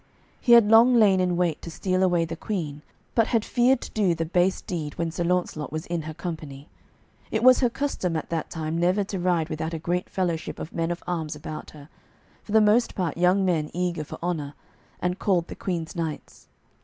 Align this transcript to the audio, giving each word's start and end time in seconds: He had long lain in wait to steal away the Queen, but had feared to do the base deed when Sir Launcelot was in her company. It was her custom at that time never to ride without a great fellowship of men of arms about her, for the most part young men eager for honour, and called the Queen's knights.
He 0.39 0.53
had 0.53 0.67
long 0.67 0.95
lain 0.95 1.19
in 1.19 1.37
wait 1.37 1.61
to 1.61 1.69
steal 1.69 2.01
away 2.01 2.25
the 2.25 2.35
Queen, 2.35 2.81
but 3.13 3.27
had 3.27 3.45
feared 3.45 3.81
to 3.81 3.91
do 3.91 4.15
the 4.15 4.25
base 4.25 4.59
deed 4.59 4.95
when 4.97 5.11
Sir 5.11 5.23
Launcelot 5.23 5.71
was 5.71 5.85
in 5.85 6.01
her 6.01 6.13
company. 6.15 6.69
It 7.29 7.43
was 7.43 7.59
her 7.59 7.69
custom 7.69 8.15
at 8.15 8.31
that 8.31 8.49
time 8.49 8.79
never 8.79 9.03
to 9.03 9.19
ride 9.19 9.47
without 9.49 9.75
a 9.75 9.77
great 9.77 10.09
fellowship 10.09 10.57
of 10.57 10.73
men 10.73 10.89
of 10.89 11.03
arms 11.05 11.35
about 11.35 11.69
her, 11.69 11.87
for 12.41 12.51
the 12.51 12.59
most 12.61 12.95
part 12.95 13.15
young 13.15 13.45
men 13.45 13.69
eager 13.75 14.03
for 14.03 14.17
honour, 14.23 14.55
and 15.01 15.19
called 15.19 15.49
the 15.49 15.55
Queen's 15.55 15.95
knights. 15.95 16.47